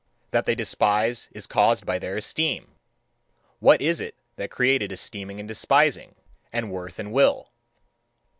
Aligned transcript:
That 0.31 0.47
they 0.47 0.55
despise 0.55 1.27
is 1.31 1.45
caused 1.45 1.85
by 1.85 1.99
their 1.99 2.17
esteem. 2.17 2.71
What 3.59 3.83
is 3.83 4.01
it 4.01 4.15
that 4.35 4.49
created 4.49 4.91
esteeming 4.91 5.39
and 5.39 5.47
despising 5.47 6.15
and 6.51 6.71
worth 6.71 6.97
and 6.97 7.11
will? 7.13 7.51